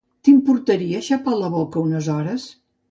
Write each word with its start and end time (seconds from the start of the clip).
T'importaria 0.27 1.03
xapar 1.11 1.37
la 1.43 1.53
boca 1.59 1.83
unes 1.87 2.11
hores? 2.17 2.51